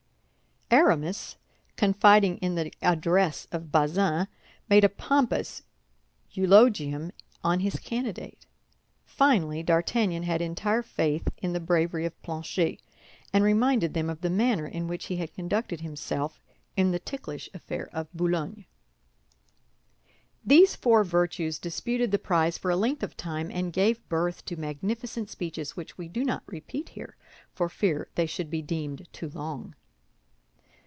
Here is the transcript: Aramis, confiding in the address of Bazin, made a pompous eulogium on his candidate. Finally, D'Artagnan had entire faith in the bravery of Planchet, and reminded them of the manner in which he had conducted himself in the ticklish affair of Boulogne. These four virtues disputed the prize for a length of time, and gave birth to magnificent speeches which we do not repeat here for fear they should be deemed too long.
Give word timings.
Aramis, 0.73 1.35
confiding 1.75 2.37
in 2.37 2.55
the 2.55 2.71
address 2.81 3.45
of 3.51 3.73
Bazin, 3.73 4.29
made 4.69 4.85
a 4.85 4.89
pompous 4.89 5.63
eulogium 6.31 7.11
on 7.43 7.59
his 7.59 7.75
candidate. 7.77 8.45
Finally, 9.03 9.63
D'Artagnan 9.63 10.23
had 10.23 10.41
entire 10.41 10.81
faith 10.81 11.27
in 11.39 11.51
the 11.51 11.59
bravery 11.59 12.05
of 12.05 12.19
Planchet, 12.21 12.81
and 13.33 13.43
reminded 13.43 13.93
them 13.93 14.09
of 14.09 14.21
the 14.21 14.29
manner 14.29 14.65
in 14.65 14.87
which 14.87 15.07
he 15.07 15.17
had 15.17 15.33
conducted 15.33 15.81
himself 15.81 16.41
in 16.77 16.91
the 16.91 16.99
ticklish 16.99 17.49
affair 17.53 17.89
of 17.91 18.07
Boulogne. 18.13 18.63
These 20.41 20.77
four 20.77 21.03
virtues 21.03 21.59
disputed 21.59 22.11
the 22.11 22.17
prize 22.17 22.57
for 22.57 22.71
a 22.71 22.77
length 22.77 23.03
of 23.03 23.17
time, 23.17 23.51
and 23.51 23.73
gave 23.73 24.07
birth 24.07 24.45
to 24.45 24.55
magnificent 24.55 25.29
speeches 25.29 25.75
which 25.75 25.97
we 25.97 26.07
do 26.07 26.23
not 26.23 26.43
repeat 26.45 26.87
here 26.89 27.17
for 27.53 27.67
fear 27.67 28.07
they 28.15 28.25
should 28.25 28.49
be 28.49 28.61
deemed 28.61 29.11
too 29.11 29.29
long. 29.31 29.75